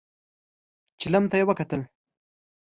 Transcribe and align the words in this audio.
چيلم 0.99 1.23
ته 1.29 1.35
يې 1.39 1.43
وکتل. 1.47 1.81